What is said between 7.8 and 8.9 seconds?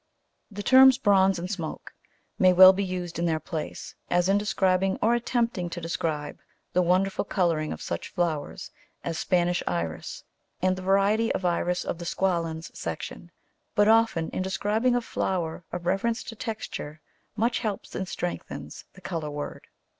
such flowers